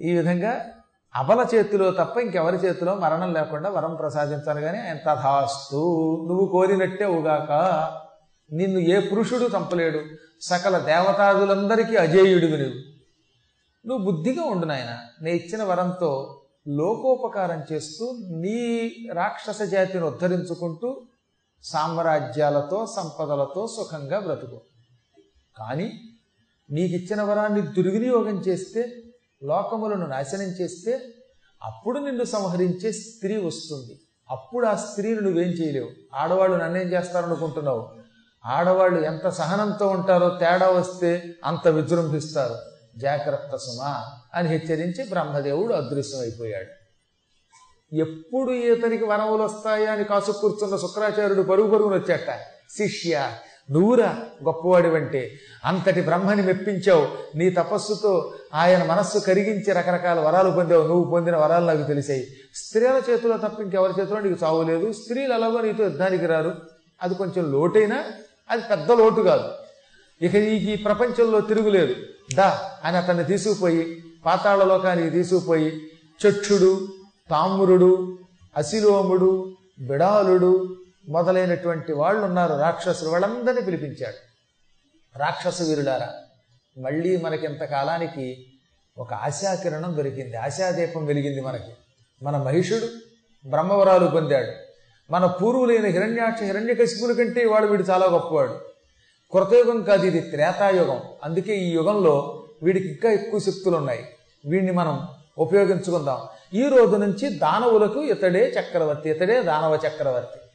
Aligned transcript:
ఈ 0.00 0.16
విధంగా 0.16 0.64
అబల 1.14 1.46
చేతిలో 1.54 1.90
తప్ప 1.90 2.18
ఇంకెవరి 2.18 2.56
చేతిలో 2.56 2.94
మరణం 2.94 3.32
లేకుండా 3.32 3.70
వరం 3.70 3.94
ప్రసాదించాలి 3.94 4.60
కానీ 4.60 4.78
ఆయన 4.78 4.96
తథాస్తు 4.96 5.76
నువ్వు 6.28 6.46
కోరినట్టే 6.46 7.04
ఉగాక. 7.04 7.52
నిన్ను 8.52 8.78
ఏ 8.78 9.00
పురుషుడు 9.00 9.48
చంపలేడు. 9.56 10.00
సకల 10.40 10.78
దేవతాదులందరికీ 10.78 11.96
అజేయుడివి 11.96 12.58
నువ్వు 12.58 12.96
నువ్వు 13.86 14.10
బుద్ధిగా 14.10 14.42
ఉండు 14.42 14.66
నాయన. 14.66 14.98
నే 15.22 15.32
ఇచ్చిన 15.32 15.62
వరంతో 15.62 16.40
లోకోపకారం 16.68 17.62
చేస్తూ 17.72 18.16
నీ 18.28 18.90
రాక్షస 19.12 19.62
జాతిని 19.62 20.04
ఉద్ధరించుకుంటూ 20.04 21.02
సామ్రాజ్యాలతో 21.64 22.86
సంపదలతో 22.86 23.66
సుఖంగా 23.66 24.18
బ్రతుకు. 24.18 24.60
కానీ 25.58 26.00
నీకిచ్చిన 26.70 27.22
వరాన్ని 27.22 27.60
దుర్వినియోగం 27.60 28.38
చేస్తే 28.38 28.92
లోకములను 29.42 30.06
నాశనం 30.06 30.42
చేస్తే 30.42 31.00
అప్పుడు 31.62 31.98
నిన్ను 31.98 32.24
సంహరించే 32.24 32.92
స్త్రీ 32.92 33.36
వస్తుంది. 33.36 34.00
అప్పుడు 34.30 34.66
ఆ 34.66 34.74
స్త్రీని 34.74 35.20
నువ్వేం 35.20 35.48
చేయలేవు. 35.48 35.88
ఆడవాళ్ళు 36.14 36.56
నన్నేం 36.56 36.92
చేస్తారనుకుంటున్నావు? 36.92 37.88
ఆడవాళ్ళు 38.46 39.00
ఎంత 39.00 39.28
సహనంతో 39.28 39.88
ఉంటారో 39.88 40.28
తేడా 40.28 40.70
వస్తే 40.70 41.34
అంత 41.44 41.68
విజృంభిస్తారు. 41.68 42.54
జాగ్రత్త 42.98 43.56
సుమా 43.56 44.20
అని 44.34 44.48
హెచ్చరించి 44.48 45.08
బ్రహ్మదేవుడు 45.08 45.74
అదృశ్యమైపోయాడు. 45.74 46.86
ఎప్పుడు 47.96 48.52
ఇతనికి 48.52 49.04
వరములు 49.04 49.42
వస్తాయా 49.42 49.92
అని 49.92 50.04
కాసు 50.04 50.32
కూర్చున్న 50.32 50.76
శుక్రాచార్యుడు 50.76 51.42
పరుగు 51.42 51.70
పరుగునొచ్చాట 51.70 52.40
శిష్య 52.70 53.32
నువ్వురా 53.70 54.16
గొప్పవాడివంటే. 54.44 55.30
అంతటి 55.64 56.00
బ్రహ్మని 56.00 56.42
మెప్పించావు. 56.42 57.08
నీ 57.36 57.50
తపస్సుతో 57.50 58.34
ఆయన 58.54 58.84
మనస్సు 58.84 59.18
కరిగించి 59.18 59.72
రకరకాల 59.72 60.20
వరాలు 60.20 60.50
పొందావు. 60.50 60.86
నువ్వు 60.86 61.10
పొందిన 61.10 61.36
వరాలు 61.36 61.64
నాకు 61.64 61.82
తెలిసాయి. 61.82 62.26
స్త్రీల 62.54 63.02
చేతిలో 63.10 63.36
తప్ప 63.36 63.60
ఇంకెవరి 63.60 64.00
చేతిలో 64.00 64.20
నీకు 64.20 64.44
చావు 64.44 64.62
లేదు. 64.62 64.92
స్త్రీలు 64.92 65.34
ఎలాగో 65.34 65.60
నీతో 65.60 65.84
యుద్ధానికి 65.84 66.26
రారు. 66.26 66.54
అది 67.02 67.14
కొంచెం 67.14 67.52
లోటైనా 67.52 68.04
అది 68.50 68.62
పెద్ద 68.70 68.92
లోటు 68.92 69.20
కాదు. 69.20 69.48
ఇక 70.22 70.36
నీకు 70.36 70.70
ఈ 70.70 70.76
ప్రపంచంలో 70.76 71.40
తిరుగులేదు. 71.40 71.94
దా 72.34 72.60
అని 72.84 72.96
అతన్ని 72.96 73.24
తీసుకుపోయి 73.24 74.04
పాతాళ 74.26 74.64
లోకానికి 74.64 75.10
తీసుకుపోయి 75.10 75.72
చక్షుడు 76.28 76.88
తామ్రుడు 77.30 78.18
అశిలోముడు 78.56 79.52
బిడాలుడు 79.80 80.76
మొదలైనటువంటి 81.08 81.92
వాళ్ళు 81.92 82.22
ఉన్నారు 82.22 82.54
రాక్షసులు 82.54 83.10
వాళ్ళందరినీ 83.10 83.60
పిలిపించాడు. 83.60 84.26
రాక్షస 85.18 85.62
వీరులారా 85.62 86.14
మళ్ళీ 86.78 87.16
మనకి 87.16 87.46
ఇంతకాలానికి 87.46 88.46
ఒక 88.98 89.14
ఆశాకిరణం 89.14 89.96
దొరికింది. 89.96 90.36
ఆశాదీపం 90.36 91.04
వెలిగింది 91.04 91.40
మనకి. 91.40 91.72
మన 92.22 92.36
మహిషుడు 92.36 92.88
బ్రహ్మవరాలు 93.48 94.06
పొందాడు. 94.06 94.52
మన 95.12 95.26
పూర్వులైన 95.26 95.86
హిరణ్యాక్ష 95.86 96.42
హిరణ్యకశిపుల 96.42 97.12
కంటే 97.12 97.44
వాడు 97.44 97.66
వీడు 97.66 97.82
చాలా 97.82 98.06
గొప్పవాడు. 98.06 98.60
కృతయుగం 99.32 99.82
కాదు 99.82 100.06
ఇది 100.06 100.20
త్రేతాయుగం. 100.20 101.00
అందుకే 101.24 101.56
ఈ 101.56 101.70
యుగంలో 101.70 102.46
వీడికి 102.62 102.88
ఇంకా 102.88 103.10
ఎక్కువ 103.10 103.40
శక్తులు 103.40 103.76
ఉన్నాయి 103.76 104.08
వీడిని 104.46 104.72
మనం 104.72 105.08
ఉపయోగించుకుందాం. 105.38 106.18
ఈ 106.54 106.68
రోజు 106.68 106.96
నుంచి 106.96 107.38
దానవులకు 107.38 108.02
ఇతడే 108.02 108.48
చక్రవర్తి 108.60 109.10
ఇతడే 109.10 109.42
దానవ 109.42 109.78
చక్రవర్తి. 109.88 110.45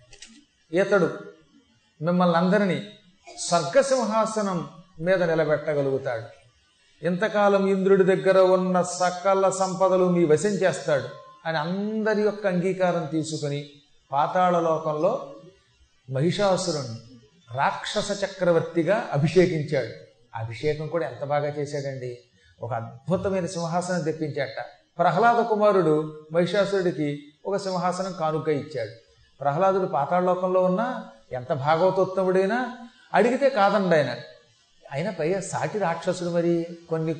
ఇతడు 0.73 1.17
మిమ్మల్ని 2.01 2.37
అందరినీ 2.37 2.87
స్వర్గసింహాసనం 3.37 4.69
మీద 4.99 5.23
నిలబెట్టగలుగుతాడు. 5.23 6.41
ఇంతకాలం 7.05 7.67
ఇంద్రుడి 7.67 8.03
దగ్గర 8.03 8.39
ఉన్న 8.39 8.81
సకల 8.81 9.49
సంపదలు 9.49 10.09
మీ 10.09 10.25
వశం 10.25 10.49
చేస్తాడు 10.49 11.09
అని 11.45 11.57
అందరి 11.57 12.21
యొక్క 12.21 12.47
అంగీకారం 12.47 13.05
తీసుకుని 13.05 13.69
పాతాళ 14.11 14.59
లోకంలో 14.59 15.35
మహిషాసురుణ్ణి 16.09 16.99
రాక్షస 17.57 18.23
చక్రవర్తిగా 18.23 19.09
అభిషేకించాడు. 19.13 19.89
అభిషేకం 20.35 20.87
కూడా 20.87 21.07
ఎంత 21.07 21.23
బాగా 21.23 21.47
చేశాడండి? 21.47 22.19
ఒక 22.61 22.73
అద్భుతమైన 22.73 23.45
సింహాసనం 23.45 24.01
తెప్పించాట. 24.01 24.65
ప్రహ్లాద 24.97 25.43
కుమారుడు 25.43 26.25
మహిషాసురుడికి 26.31 27.23
ఒక 27.45 27.57
సింహాసనం 27.57 28.15
కానుక 28.19 28.49
ఇచ్చాడు. 28.49 28.91
ప్రహ్లాదుడు 29.41 29.85
పాతాళలోకంలో 29.85 30.63
ఉన్నా 30.63 31.09
ఎంత 31.31 31.53
భాగవతోత్తముడైనా 31.53 32.77
అడిగితే 33.13 33.49
కాదండి 33.49 33.95
ఆయన. 33.95 34.15
ఆయన 34.93 35.09
పైగా 35.09 35.41
సాటి 35.41 35.79
రాక్షసుడు 35.79 36.29
మరి 36.29 36.67
కొన్ని 36.89 37.15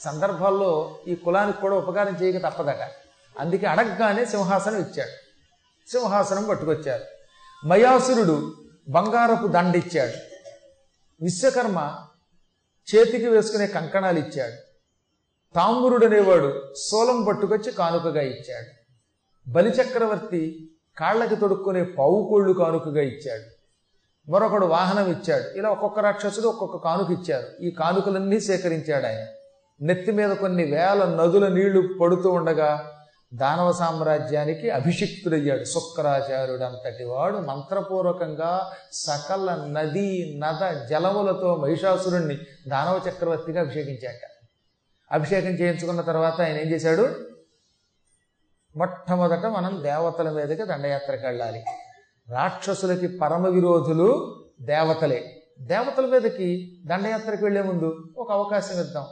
సందర్భాల్లో 0.00 0.98
ఈ 1.08 1.14
కులానికి 1.14 1.60
కూడా 1.60 1.76
ఉపకారం 1.76 2.16
చేయక 2.22 2.48
తప్పదట. 2.48 2.90
అందుకే 3.40 3.66
అడగగానే 3.66 4.24
సింహాసనం 4.24 4.76
ఇచ్చాడు. 4.76 5.10
సింహాసనం 5.90 6.44
పట్టుకొచ్చారు. 6.44 7.04
మయాసురుడు 7.66 8.54
బంగారపు 8.88 9.46
దండిచ్చాడు. 9.46 10.12
విశ్వకర్మ 11.24 12.06
చేతికి 12.94 13.28
వేసుకునే 13.28 13.66
కంకణాలు 13.66 14.18
ఇచ్చాడు. 14.18 14.54
తాంబురుడు 15.54 16.06
అనేవాడు 16.06 16.74
సోలం 16.76 17.24
పట్టుకొచ్చి 17.24 17.72
కానుకగా 17.72 18.22
ఇచ్చాడు. 18.22 18.84
బలిచక్రవర్తి 19.50 20.73
కాళ్ళకి 20.98 21.36
తొడుక్కునే 21.36 21.82
పావుకోళ్ళు 21.84 22.52
కానుకగా 22.52 23.02
ఇచ్చాడు. 23.02 23.54
మరొకడు 24.30 24.66
వాహనం 24.66 25.10
ఇచ్చాడు. 25.10 25.58
ఇలా 25.58 25.68
ఒక్కొక్క 25.68 26.00
రాక్షసుడు 26.00 26.48
ఒక్కొక్క 26.48 26.76
కానుక 26.76 27.10
ఇచ్చారు. 27.10 27.62
ఈ 27.62 27.70
కానుకలన్నీ 27.70 28.40
సేకరించాడు 28.40 29.06
ఆయన. 29.06 29.26
నెత్తి 29.80 30.12
మీద 30.12 30.36
కొన్ని 30.36 30.64
వేల 30.64 31.16
నదుల 31.20 31.48
నీళ్ళు 31.48 31.98
పడుతూ 32.00 32.30
ఉండగా 32.30 32.90
దానవ 33.34 33.72
సామ్రాజ్యానికి 33.72 34.70
అభిషిక్తుడయ్యాడు. 34.70 35.64
శుక్రాచార్యుడు 35.64 36.62
అంతటి 36.62 37.04
వాడు 37.04 37.38
మంత్రపూర్వకంగా 37.38 38.72
సకల 38.92 39.66
నది 39.70 40.40
నద 40.44 40.86
జలములతో 40.86 41.56
మహిషాసురుణ్ణి 41.56 42.38
దానవ 42.68 43.00
చక్రవర్తిగా 43.08 43.60
అభిషేకించాట. 43.60 44.30
అభిషేకం 45.12 45.48
చేయించుకున్న 45.48 46.00
తర్వాత 46.00 46.40
ఆయన 46.40 46.56
ఏం 46.56 46.70
చేశాడు? 46.70 47.33
మొట్టమొదట 48.76 49.46
మనం 49.46 49.82
దేవతల 49.82 50.30
మీదకి 50.30 50.64
దండయాత్రకు 50.64 51.26
వెళ్ళాలి. 51.26 51.64
రాక్షసులకి 52.30 53.08
పరమ 53.08 53.48
విరోధులు 53.48 54.34
దేవతలే. 54.62 55.42
దేవతల 55.60 56.06
మీదకి 56.06 56.80
దండయాత్రకు 56.86 57.44
వెళ్ళే 57.44 57.62
ముందు 57.62 58.14
ఒక 58.16 58.32
అవకాశం 58.32 58.80
ఇద్దాం. 58.80 59.04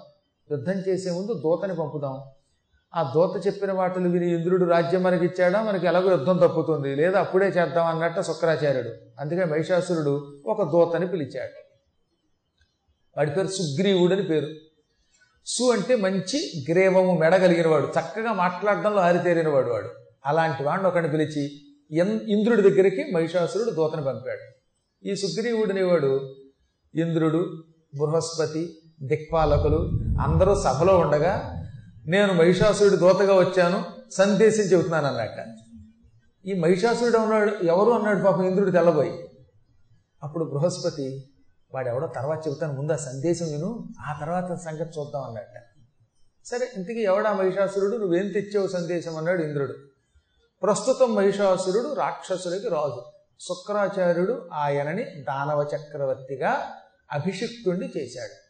యుద్ధం 0.50 0.72
చేసే 0.72 1.10
ముందు 1.10 1.34
దూతని 1.34 1.74
పంపుదాం. 1.74 2.22
ఆ 2.94 3.12
దూత 3.14 3.46
చెప్పిన 3.46 3.72
వాటిని 3.72 4.08
విని 4.08 4.34
ఇంద్రుడు 4.34 4.64
రాజ్యం 4.64 5.02
మనకి 5.02 5.24
ఇచ్చాడా? 5.24 5.62
మనకి 5.62 5.86
ఎలాగో 5.86 6.10
యుద్ధం 6.10 6.36
తప్పుతుంది. 6.36 6.94
లేదా 6.94 7.20
అప్పుడే 7.20 7.46
చేద్దాం 7.46 7.86
అన్నట్టు 7.86 8.22
శుక్రాచార్యుడు. 8.22 8.90
అందుకే 9.20 9.44
మహిషాసురుడు 9.44 10.42
ఒక 10.46 10.62
దూతని 10.72 11.08
పిలిచాడు. 11.08 11.62
వాడి 13.16 13.30
పేరు 13.30 13.46
సుగ్రీవుడని 13.46 14.22
పేరు. 14.22 14.46
సు 15.46 15.64
అంటే 15.72 15.96
మంచి 15.96 16.38
గ్రేవము 16.70 17.18
మెడగలిగినవాడు 17.18 17.86
చక్కగా 17.86 18.32
మాట్లాడడంలో 18.32 19.00
ఆరితేరినవాడు 19.00 19.70
వాడు. 19.70 19.88
అలాంటి 20.26 20.62
వాడిని 20.62 20.88
ఒకడిని 20.88 21.12
పిలిచి 21.12 21.44
ఇంద్రుడి 22.32 22.62
దగ్గరికి 22.62 23.10
మహిషాసురుడు 23.14 23.70
దూతను 23.70 24.02
పంపాడు. 24.02 24.44
ఈ 25.08 25.14
సుగ్రీవుడనేవాడు 25.14 26.34
ఇంద్రుడు 26.94 27.62
బృహస్పతి 27.98 28.76
దిక్పాలకులు 29.02 29.78
అందరూ 30.22 30.54
సభలో 30.62 30.98
ఉండగా 30.98 31.34
నేను 32.06 32.32
మహిషాసురుడి 32.32 32.96
దూతగా 32.96 33.34
వచ్చాను 33.34 33.84
సందేశం 34.12 34.62
చెబుతున్నాను 34.62 35.06
అన్నట్ట 35.06 35.38
ఈ 36.46 36.52
మహిషాసురుడు 36.60 37.18
అన్నాడు 37.18 37.64
ఎవరు 37.64 37.90
అన్నాడు 37.90 38.24
పాపం 38.24 38.46
ఇంద్రుడు 38.46 38.70
తెల్లబోయి. 38.70 39.12
అప్పుడు 40.22 40.44
బృహస్పతి 40.44 41.24
వాడు 41.74 41.88
ఎవడో 41.88 42.06
తర్వాత 42.06 42.48
చెబుతాను 42.48 42.72
ముందు 42.72 42.92
ఆ 42.92 42.96
సందేశం 42.96 43.46
విను 43.46 43.88
ఆ 44.00 44.18
తర్వాత 44.20 44.60
సంగతి 44.60 45.00
చూద్దాం 45.00 45.22
అన్నట్ట. 45.22 45.54
సరే 46.46 46.70
ఇంతకీ 46.76 47.00
ఎవడా 47.00 47.32
మహిషాసురుడు? 47.32 47.96
నువ్వేం 47.96 48.28
తెచ్చావు 48.28 48.68
సందేశం 48.68 49.16
అన్నాడు 49.16 49.42
ఇంద్రుడు. 49.42 49.74
ప్రస్తుతం 50.62 51.14
మహిషాసురుడు 51.14 51.94
రాక్షసులకి 51.94 52.68
రాజు. 52.68 53.04
శుక్రాచార్యుడు 53.40 54.48
ఆయనని 54.52 55.04
దానవ 55.04 55.68
చక్రవర్తిగా 55.76 56.70
అభిషిక్తుణ్ణి 57.12 57.92
చేశాడు. 57.96 58.42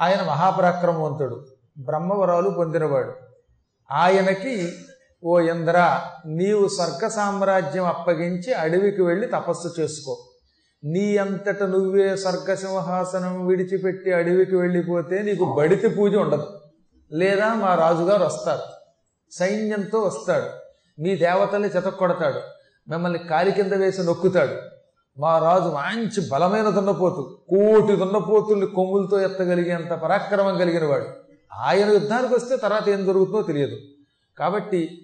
ఆయన 0.00 0.22
మహాపరాక్రమవంతుడు 0.22 1.46
బ్రహ్మవరాలు 1.78 2.50
పొందినవాడు. 2.50 3.12
ఆయనకి 3.90 4.72
ఓ 5.24 5.40
ఇంద్ర 5.40 6.00
నీవు 6.26 6.68
స్వర్గ 6.68 7.08
సామ్రాజ్యం 7.08 7.84
అప్పగించి 7.84 8.52
అడవికి 8.52 9.02
వెళ్ళి 9.02 9.26
తపస్సు 9.26 9.80
చేసుకో. 9.80 10.33
నీ 10.84 11.16
అంతట 11.16 11.62
నువ్వే 11.62 12.16
సర్గసింహాసనం 12.16 13.46
విడిచిపెట్టి 13.46 14.12
అడవికి 14.12 14.56
వెళ్ళిపోతే 14.56 15.22
నీకు 15.22 15.54
బడితి 15.58 15.88
పూజ 15.88 16.14
ఉండదు. 16.14 16.60
లేదా 17.12 17.54
మా 17.54 17.74
రాజుగారు 17.74 18.24
వస్తారు. 18.24 18.60
సైన్యంతో 19.32 20.00
వస్తాడు. 20.00 20.46
మీ 21.02 21.16
దేవతల్ని 21.16 21.68
చెతక్కొడతాడు. 21.68 22.40
మిమ్మల్ని 22.90 23.18
కాలి 23.18 23.52
కింద 23.52 23.72
వేసి 23.72 24.02
నొక్కుతాడు. 24.02 24.54
మా 25.20 25.38
రాజు 25.38 25.64
మంచి 25.64 26.28
బలమైన 26.28 26.68
దున్నపోతు. 26.68 27.38
కోటి 27.48 27.96
దున్నపోతుల్ని 27.96 28.66
కొమ్ములతో 28.66 29.20
ఎత్తగలిగేంత 29.20 29.90
పరాక్రమం 29.90 30.58
కలిగిన 30.58 30.84
వాడు 30.84 31.06
ఆయన 31.52 31.90
యుద్ధానికి 31.90 32.34
వస్తే 32.34 32.56
తర్వాత 32.56 32.88
ఏం 32.88 33.06
జరుగుతుందో 33.06 33.42
తెలియదు. 33.42 33.76
కాబట్టి 34.38 35.03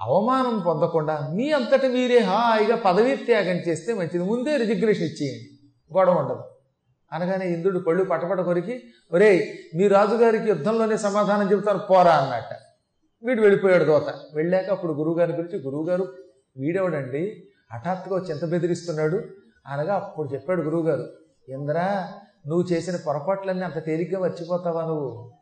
అవమానం 0.00 0.58
పొందకుండా 0.58 1.28
మీ 1.32 1.50
అంతటి 1.50 1.88
మీరే 1.88 2.18
హాయిగా 2.18 2.76
పదవీ 2.76 3.16
త్యాగం 3.16 3.56
చేస్తే 3.68 3.94
మంచిది. 3.94 4.24
ముందే 4.24 4.56
రిజిగ్నేషన్ 4.56 5.04
ఇచ్చేయండి. 5.04 5.48
గొడవ 5.98 6.12
ఉండదు. 6.12 6.42
అనగానే 7.12 7.46
ఇంద్రుడు 7.46 7.78
పళ్ళు 7.78 8.04
పటపట 8.04 8.40
కొరికి 8.40 8.82
ఒరేయ్ 9.12 9.42
మీ 9.76 9.88
రాజుగారికి 9.88 10.48
యుద్ధంలోనే 10.48 10.96
సమాధానం 10.96 11.52
చెబుతారు 11.52 11.78
పోరా 11.78 12.12
అన్నట్ట. 12.12 12.56
వీడు 13.24 13.40
వెళ్ళిపోయాడు 13.40 13.84
దోత. 13.84 14.14
వెళ్ళాక 14.34 14.70
అప్పుడు 14.70 14.92
గురువుగారిని 14.92 15.42
పిలిచి 15.42 15.64
గురువుగారు 15.64 16.08
వీడెవడండి? 16.56 17.42
హఠాత్తుగా 17.72 18.20
చింత 18.20 18.44
బెదిరిస్తున్నాడు. 18.44 19.20
అనగా 19.66 19.94
అప్పుడు 19.94 20.28
చెప్పాడు 20.28 20.62
గురువుగారు 20.62 21.08
ఇంద్రా 21.48 22.12
నువ్వు 22.46 22.66
చేసిన 22.72 22.96
పొరపాట్లన్నీ 23.06 23.64
అంత 23.64 23.84
తేలిగ్గా 23.84 24.20
మర్చిపోతావా 24.20 24.82
నువ్వు? 24.82 25.32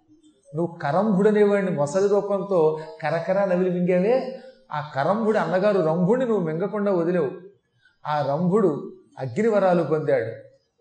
నువ్వు 0.55 0.79
కరంభుడనేవాడిని 0.83 1.71
మొసలి 1.71 2.09
రూపంతో 2.09 2.79
కరకర 3.03 3.45
నవిలి 3.45 3.71
మింగావే? 3.71 4.41
ఆ 4.73 4.91
కరంభుడి 4.95 5.39
అన్నగారు 5.39 5.81
రంభుడిని 5.81 6.31
నువ్వు 6.31 6.47
మింగకుండా 6.47 6.93
వదిలేవు. 6.93 7.31
ఆ 8.07 8.27
రంభుడు 8.29 8.93
అగ్నివరాలు 9.19 9.83
పొందాడు. 9.83 10.33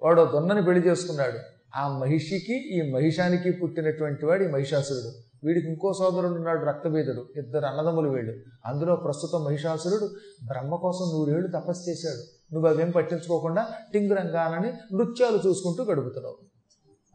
వాడు 0.05 0.29
దొన్నని 0.33 0.63
పెళ్ళి 0.63 0.87
చేసుకున్నాడు. 0.87 1.39
ఆ 1.75 1.97
మహిషికి 1.97 2.53
ఈ 2.53 2.91
మహిషానికి 2.91 3.51
పుట్టినటువంటి 3.51 4.25
వాడు 4.25 4.43
ఈ 4.43 4.47
మహిషాసురుడు. 4.47 5.11
వీడికి 5.45 5.67
ఇంకో 5.67 5.93
సోదరుడు 5.93 6.33
ఉన్నాడు 6.33 6.65
రక్తభేదుడు. 6.65 7.25
ఇద్దరు 7.35 7.65
అన్నదమ్ములు 7.65 8.09
వీళ్ళు. 8.09 8.33
అందులో 8.65 8.95
ప్రస్తుతం 8.95 9.43
మహిషాసురుడు 9.43 10.09
బ్రహ్మ 10.47 10.75
కోసం 10.75 11.05
నూరేళ్ళు 11.13 11.47
తపస్సు 11.47 11.89
చేశాడు. 11.89 12.53
నువ్వు 12.53 12.69
అవేం 12.69 12.89
పట్టించుకోకుండా 12.89 13.67
టింగురంగానని 13.93 14.95
నృత్యాలు 14.95 15.39
చూసుకుంటూ 15.47 15.83
గడుపుతున్నావు. 15.83 16.37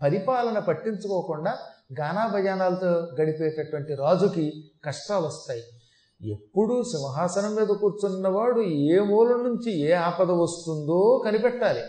పరిపాలన 0.02 0.58
పట్టించుకోకుండా 0.58 1.54
గానా 1.92 2.30
భజానాలతో 2.34 2.86
గడిపేటటువంటి 3.20 3.94
రాజుకి 3.94 4.52
కష్టాలు 4.84 5.26
వస్తాయి 5.26 5.62
ఎప్పుడూ 6.30 6.82
సింహాసనం 6.82 7.54
మీద 7.54 7.66
కూర్చున్నవాడు 7.66 8.60
ఏ 8.60 8.98
మూల 8.98 9.28
నుంచి 9.28 9.80
ఏ 9.80 9.92
ఆపద 9.92 10.30
వస్తుందో 10.30 11.22
కనిపెట్టాలి. 11.26 11.80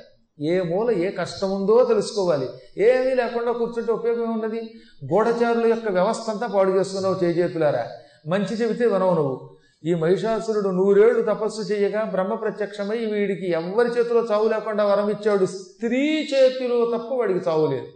ఏ 0.45 0.61
మూల 0.61 0.91
ఏ 0.91 1.11
కష్టం 1.11 1.51
ఉందో 1.51 1.83
తెలుసుకోవాలి. 1.83 2.49
ఏమీ 2.77 3.15
లేకుండా 3.15 3.51
కూర్చుంటే 3.51 3.91
ఉపయోగం 3.91 4.33
ఉన్నది 4.33 4.73
గూఢచారుల 5.13 5.65
యొక్క 5.65 5.89
వ్యవస్థ 5.89 6.29
అంతా 6.29 6.47
పాడు 6.47 6.71
చేస్తున్నావు 6.71 7.23
చేజేతులారా. 7.23 7.87
మంచి 8.27 8.55
చెబితే 8.55 8.85
వినవు 8.85 9.15
నువ్వు. 9.15 9.49
ఈ 9.85 9.93
మహిషాసురుడు 9.93 10.69
నూరేళ్ళు 10.69 11.21
తపస్సు 11.21 11.61
చేయగా 11.61 12.03
బ్రహ్మ 12.03 12.33
ప్రత్యక్షమై 12.33 12.97
వీడికి 12.97 13.51
ఎవ్వరి 13.51 13.89
చేతిలో 13.89 14.21
చావు 14.31 14.47
లేకుండా 14.47 14.85
వరం 14.85 15.09
ఇచ్చాడు. 15.09 15.45
స్త్రీ 15.45 16.27
చేతిలో 16.33 16.85
తప్ప 16.85 17.13
వాడికి 17.13 17.39
చావు 17.49 17.67
లేదు. 17.67 17.87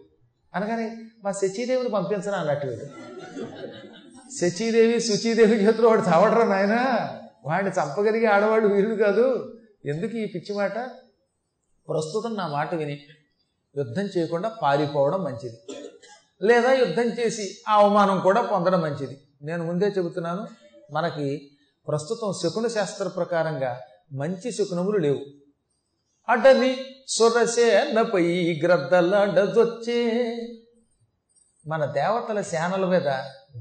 అనగానే 0.55 0.97
మా 1.23 1.31
శచీదేవిని 1.31 1.89
పంపించను? 1.89 2.35
అన్నట్టు 2.35 2.67
వీడు 2.67 2.85
శచీదేవి 4.39 4.99
శుచీదేవి 4.99 5.55
చేతులు 5.65 5.87
వాడు 5.87 6.01
చావడరా 6.01 6.45
నాయన? 6.45 6.75
వాడిని 7.45 7.69
చంపగలిగే 7.69 8.25
ఆడవాడు 8.25 8.67
వీరుడు 8.67 8.95
కాదు. 8.95 9.53
ఎందుకు 9.85 10.17
ఈ 10.17 10.25
పిచ్చి 10.25 10.55
మాట? 10.55 10.77
ప్రస్తుతం 11.89 12.35
నా 12.35 12.47
మాట 12.47 12.75
విని 12.75 12.99
యుద్ధం 13.77 14.03
చేయకుండా 14.03 14.49
పారిపోవడం 14.61 15.23
మంచిది. 15.23 15.57
లేదా 16.41 16.73
యుద్ధం 16.73 17.03
చేసి 17.03 17.57
ఆ 17.67 17.73
అవమానం 17.73 18.19
కూడా 18.19 18.41
పొందడం 18.41 18.81
మంచిది. 18.81 19.21
నేను 19.41 19.63
ముందే 19.65 19.87
చెబుతున్నాను 19.87 20.47
మనకి 20.93 21.51
ప్రస్తుతం 21.87 22.33
శకున 22.43 22.67
శాస్త్ర 22.67 23.07
ప్రకారంగా 23.07 23.81
మంచి 24.11 24.51
శకునములు 24.51 24.97
లేవు. 24.97 25.19
అడ్డని 26.29 26.77
సురసేనపై 27.07 28.59
గ్రద్దలాడజొచ్చే. 28.63 30.23
మన 31.67 31.85
దేవతల 31.85 32.41
సేనల 32.41 32.85
మీద 32.85 33.07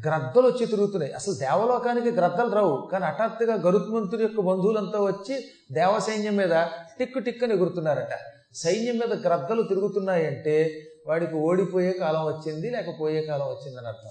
గ్రద్దలు 0.07 0.47
వచ్చి 0.47 0.67
తిరుగుతున్నాయి. 0.67 1.13
అసలు 1.13 1.35
దేవలోకానికి 1.35 2.11
గ్రద్దలు 2.11 2.51
రావు. 2.51 2.89
కానీ 2.93 3.05
హఠాత్తుగా 3.05 3.55
గరుత్మంతుడి 3.55 4.23
యొక్క 4.23 4.41
బంధువులంతా 4.41 5.01
వచ్చి 5.01 5.45
దేవసైన్యం 5.73 6.37
మీద 6.37 6.65
టిక్కు 6.99 7.19
టిక్కని 7.19 7.55
ఎగురుతున్నారట. 7.55 8.19
సైన్యం 8.55 8.99
మీద 8.99 9.27
గ్రద్దలు 9.27 9.63
తిరుగుతున్నాయంటే 9.63 10.83
వాడికి 11.07 11.35
ఓడిపోయే 11.35 11.93
కాలం 11.93 12.27
వచ్చింది 12.27 12.71
లేకపోయే 12.71 13.23
కాలం 13.23 13.47
వచ్చిందని 13.47 13.87
అర్థం. 13.87 14.11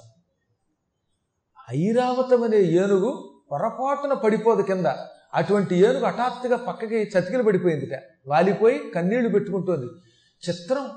ఐరావతం 1.72 2.44
అనే 2.44 2.58
ఏనుగు 2.58 3.42
పొరపాటున 3.52 4.14
పడిపోదు 4.14 4.62
కింద. 4.62 4.86
అటువంటి 5.34 5.76
ఏనుగు 5.76 6.06
హఠాత్తుగా 6.06 6.58
పక్కకి 6.58 6.96
చతికిలు 6.96 7.44
పడిపోయిందిట. 7.44 8.04
వాలిపోయి 8.28 8.92
కన్నీళ్ళు 8.96 9.30
పెట్టుకుంటోంది. 9.30 9.86
చిత్రం 10.50 10.90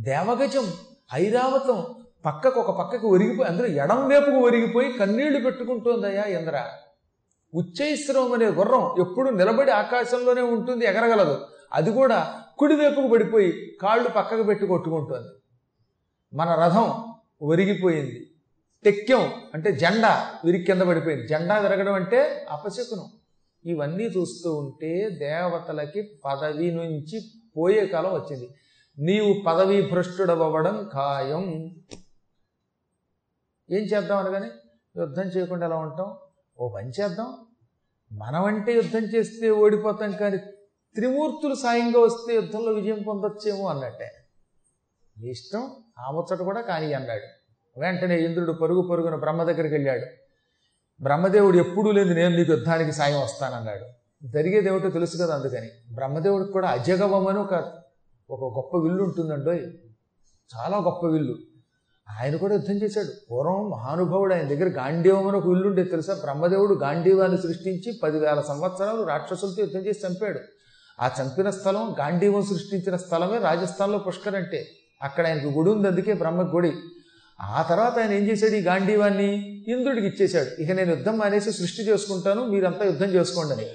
దేవగజం 0.00 0.72
ఐరావతం 1.14 1.94
పక్కకు 2.26 2.60
ఒక 2.60 2.78
పక్కకు 2.78 3.08
ఒరిగిపోయి 3.08 3.48
అందులో 3.48 3.68
ఎడం 3.68 4.08
వైపుకు 4.08 4.36
ఒరిగిపోయి 4.36 4.92
కన్నీళ్ళు 4.92 5.40
పెట్టుకుంటోందయ్యా 5.40 6.22
ఇంద్ర. 6.22 6.68
ఉచ్చైశ్రవం 7.54 8.32
అనే 8.32 8.46
గుర్రం 8.46 9.00
ఎప్పుడు 9.00 9.30
నిలబడి 9.30 9.70
ఆకాశంలోనే 9.70 10.40
ఉంటుంది 10.40 10.86
ఎగరగలదు. 10.86 11.46
అది 11.72 11.92
కూడా 11.92 12.42
కుడివైపుకు 12.58 13.08
పడిపోయి 13.08 13.78
కాళ్ళు 13.82 14.08
పక్కకు 14.08 14.42
పెట్టి 14.42 14.66
కొట్టుకుంటోంది. 14.66 15.28
మన 16.36 16.54
రథం 16.54 17.04
ఒరిగిపోయింది. 17.42 18.30
టెక్యం 18.84 19.32
అంటే 19.54 19.72
జెండా 19.72 20.34
విరిగి 20.44 20.64
కింద 20.64 20.82
పడిపోయింది. 20.82 21.28
జెండా 21.28 21.58
విరగడం 21.58 21.94
అంటే 21.94 22.46
అపశకునం. 22.50 23.17
ఇవన్నీ 23.64 24.04
చూస్తూ 24.04 24.56
ఉంటే 24.56 25.08
దేవతలకి 25.08 26.20
పదవి 26.24 26.70
నుంచి 26.70 27.20
పోయే 27.56 27.86
కాలం 27.86 28.12
వచ్చింది. 28.12 28.48
నీవు 28.98 29.42
పదవీ 29.46 29.90
భ్రష్టుడవ్వడం 29.90 30.90
ఖాయం. 30.94 31.64
ఏం 33.70 33.82
చేద్దాం 33.82 34.18
అనగానే 34.18 34.50
యుద్ధం 34.96 35.22
చేయకుండా 35.22 35.66
ఎలా 35.66 35.76
ఉంటాం? 35.76 36.16
ఓ 36.58 36.68
పని 36.68 36.90
చేద్దాం. 37.00 37.34
మనమంటే 38.12 38.72
యుద్ధం 38.74 39.00
చేస్తే 39.00 39.50
ఓడిపోతాం 39.50 40.12
కానీ 40.12 40.36
త్రిమూర్తులు 40.94 41.54
సాయంగా 41.54 42.00
వస్తే 42.00 42.34
యుద్ధంలో 42.34 42.72
విజయం 42.72 43.02
పొందొచ్చేమో 43.02 43.68
అన్నట్టే. 43.68 44.10
నీ 45.20 45.28
ఇష్టం 45.28 45.70
ఆ 45.98 46.10
ముచ్చట 46.10 46.38
కూడా 46.38 46.60
కానీ 46.60 46.92
అన్నాడు. 46.92 47.26
వెంటనే 47.80 48.24
ఇంద్రుడు 48.24 48.52
పరుగు 48.52 48.88
పరుగున 48.88 49.14
బ్రహ్మ 49.14 49.42
దగ్గరికి 49.42 49.74
వెళ్ళాడు. 49.74 50.27
బ్రహ్మదేవుడు 51.02 51.56
ఎప్పుడూ 51.56 51.90
లేదు 51.92 52.14
నేను 52.14 52.36
నీకు 52.36 52.52
యుద్ధానికి 52.52 52.92
సాయం 52.92 53.20
వస్తానన్నాడు. 53.20 53.84
జరిగేది 54.26 54.68
ఏమిటో 54.68 54.90
తెలుసు 54.90 55.16
కదా 55.22 55.34
అందుకని. 55.34 55.68
బ్రహ్మదేవుడికి 55.94 56.52
కూడా 56.52 56.68
అజగవం 56.68 57.26
అని 57.26 57.38
ఒక 57.38 57.54
ఒక 58.30 58.56
గొప్ప 58.56 58.76
విల్లు 58.76 59.02
ఉంటుందండో 59.02 59.52
చాలా 60.56 60.78
గొప్ప 60.78 61.06
విల్లు. 61.06 61.36
ఆయన 62.20 62.36
కూడా 62.36 62.54
యుద్ధం 62.54 62.74
చేశాడు. 62.74 63.08
పూర్వం 63.30 63.70
మహానుభావుడు 63.70 64.34
ఆయన 64.34 64.48
దగ్గర 64.48 64.68
గాంధీవం 64.68 65.28
అని 65.28 65.36
ఒక 65.36 65.46
విల్లు 65.46 65.68
ఉండేది 65.68 65.90
తెలుసా? 65.90 66.14
బ్రహ్మదేవుడు 66.14 66.74
గాంధీవాన్ని 66.74 67.38
సృష్టించి 67.38 68.00
పదివేల 68.02 68.40
సంవత్సరాలు 68.40 69.02
రాక్షసులతో 69.02 69.62
యుద్ధం 69.62 69.80
చేసి 69.80 70.06
చంపాడు. 70.06 70.40
ఆ 71.00 71.10
చంపిన 71.22 71.50
స్థలం 71.50 71.94
గాంధీవం 72.00 72.42
సృష్టించిన 72.42 72.96
స్థలమే 72.96 73.38
రాజస్థాన్లో 73.38 73.98
పుష్కర్ 73.98 74.34
అంటే 74.34 74.66
అక్కడ 75.02 75.26
ఆయనకు 75.26 75.48
గుడి 75.48 75.70
ఉంది 75.70 75.88
అందుకే 75.88 76.12
బ్రహ్మ 76.12 76.42
గుడి 76.42 76.72
ఆ 77.40 77.62
తర్వాత 77.62 77.98
ఆయన 77.98 78.12
ఏం 78.12 78.28
చేశాడు? 78.28 78.52
ఈ 78.52 78.60
గాంధీవాన్ని 78.60 79.64
ఇంద్రుడికి 79.68 80.06
ఇచ్చేశాడు. 80.06 80.62
ఇక 80.62 80.70
నేను 80.70 80.90
యుద్ధం 80.90 81.18
మానేసి 81.18 81.52
సృష్టి 81.52 81.82
చేసుకుంటాను 81.82 82.46
మీరంతా 82.46 82.84
యుద్ధం 82.84 83.06
చేసుకోండి 83.06 83.52
అని. 83.52 83.66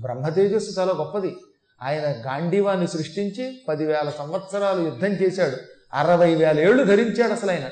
బ్రహ్మ 0.00 0.28
తేజస్సు 0.28 0.80
చాలా 0.80 0.92
గొప్పది. 0.92 1.36
ఆయన 1.82 2.02
గాంధీవాన్ని 2.02 2.88
సృష్టించి 2.88 3.62
పదివేల 3.68 4.12
సంవత్సరాలు 4.18 4.82
యుద్ధం 4.82 5.08
చేశాడు. 5.08 5.56
అరవై 5.94 6.34
వేల 6.34 6.60
ఏళ్ళు 6.60 6.84
ధరించాడు 6.84 7.32
అసలు 7.32 7.50
ఆయన 7.50 7.68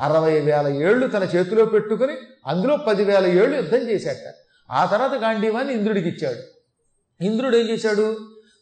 అరవై 0.00 0.40
వేల 0.40 0.66
ఏళ్ళు 0.68 1.06
తన 1.06 1.22
చేతిలో 1.22 1.64
పెట్టుకుని 1.64 2.12
అందులో 2.46 2.76
పదివేల 2.76 3.26
ఏళ్ళు 3.26 3.56
యుద్ధం 3.56 3.78
చేశాట 3.78 4.34
ఆ 4.70 4.86
తర్వాత 4.86 5.14
గాంధీవాన్ని 5.22 5.74
ఇంద్రుడికి 5.74 6.08
ఇచ్చాడు. 6.08 6.38
ఇంద్రుడు 7.24 7.56
ఏం 7.56 7.68
చేశాడు? 7.68 8.16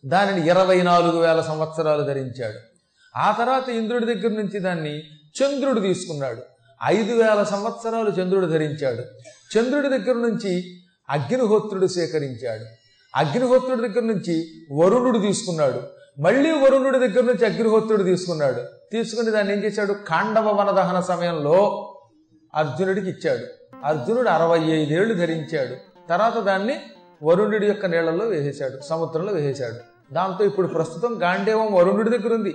దానిని 0.07 0.47
ఇరవై 0.47 0.83
నాలుగు 0.83 1.21
వేల 1.21 1.41
సంవత్సరాలు 1.41 2.02
ధరించాడు. 2.02 2.59
ఆ 3.19 3.37
తర్వాత 3.38 3.69
ఇంద్రుడి 3.69 4.07
దగ్గర 4.07 4.29
నుంచి 4.29 4.61
దాన్ని 4.61 5.02
చంద్రుడు 5.41 5.81
తీసుకున్నాడు. 5.81 6.43
ఐదు 6.85 7.12
వేల 7.12 7.43
సంవత్సరాలు 7.43 8.11
చంద్రుడు 8.11 8.47
ధరించాడు. 8.47 9.03
చంద్రుడి 9.59 9.89
దగ్గర 9.89 10.15
నుంచి 10.15 10.81
అగ్నిహోత్రుడు 11.11 11.87
సేకరించాడు. 11.87 12.65
అగ్నిహోత్రుడి 13.17 13.89
దగ్గర 13.89 14.01
నుంచి 14.01 14.47
వరుణుడు 14.73 15.19
తీసుకున్నాడు. 15.19 15.83
మళ్ళీ 16.19 16.51
వరుణుడి 16.51 16.99
దగ్గర 16.99 17.25
నుంచి 17.25 17.47
అగ్నిహోత్రుడు 17.47 18.03
తీసుకున్నాడు. 18.03 18.62
తీసుకుని 18.93 19.31
దాన్ని 19.31 19.53
ఏం 19.53 19.65
చేశాడు? 19.65 19.93
కాండవ 19.93 20.49
వనదహన 20.49 21.01
సమయంలో 21.01 21.89
అర్జునుడికి 22.55 23.11
ఇచ్చాడు. 23.11 23.47
అర్జునుడు 23.85 24.29
అరవై 24.29 24.59
ఐదేళ్ళు 24.59 25.15
ధరించాడు. 25.15 25.77
తర్వాత 26.09 26.39
దాన్ని 26.39 26.81
వరుణుడి 27.23 27.67
యొక్క 27.67 27.87
నీళ్ళలో 27.87 28.27
వేసేశాడు. 28.27 28.81
సముద్రంలో 28.81 29.33
వేసేశాడు. 29.33 30.15
దాంతో 30.15 30.45
ఇప్పుడు 30.45 30.67
ప్రస్తుతం 30.67 31.23
గాంధేవం 31.23 31.73
వరుణుడి 31.73 32.19
దగ్గర 32.19 32.35
ఉంది. 32.35 32.55